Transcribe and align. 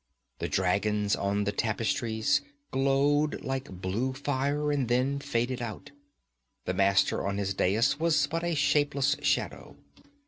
The 0.39 0.47
dragons 0.49 1.15
on 1.15 1.43
the 1.43 1.51
tapestries 1.51 2.41
glowed 2.71 3.43
like 3.45 3.69
blue 3.69 4.13
fire, 4.13 4.71
and 4.71 4.87
then 4.87 5.19
faded 5.19 5.61
out. 5.61 5.91
The 6.65 6.73
Master 6.73 7.23
on 7.27 7.37
his 7.37 7.53
dais 7.53 7.99
was 7.99 8.25
but 8.25 8.43
a 8.43 8.55
shapeless 8.55 9.15
shadow. 9.21 9.75